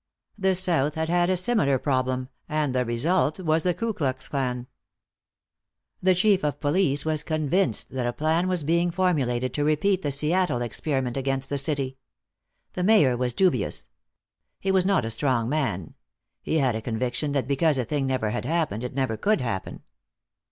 The 0.35 0.55
South 0.55 0.95
had 0.95 1.09
had 1.09 1.29
a 1.29 1.37
similar 1.37 1.77
problem, 1.77 2.29
and 2.49 2.73
the 2.73 2.83
result 2.83 3.39
was 3.39 3.61
the 3.61 3.75
Ku 3.75 3.93
Klux 3.93 4.27
Klan. 4.27 4.65
The 6.01 6.15
Chief 6.15 6.43
of 6.43 6.59
Police 6.59 7.05
was 7.05 7.21
convinced 7.21 7.91
that 7.91 8.07
a 8.07 8.11
plan 8.13 8.47
was 8.47 8.63
being 8.63 8.89
formulated 8.89 9.53
to 9.53 9.63
repeat 9.63 10.01
the 10.01 10.11
Seattle 10.11 10.63
experiment 10.63 11.17
against 11.17 11.51
the 11.51 11.59
city. 11.59 11.99
The 12.73 12.81
Mayor 12.83 13.15
was 13.15 13.33
dubious. 13.33 13.89
He 14.59 14.71
was 14.71 14.87
not 14.87 15.05
a 15.05 15.11
strong 15.11 15.47
man; 15.47 15.93
he 16.41 16.57
had 16.57 16.73
a 16.73 16.81
conviction 16.81 17.33
that 17.33 17.47
because 17.47 17.77
a 17.77 17.85
thing 17.85 18.07
never 18.07 18.31
had 18.31 18.45
happened 18.45 18.83
it 18.83 18.95
never 18.95 19.17
could 19.17 19.39
happen. 19.39 19.83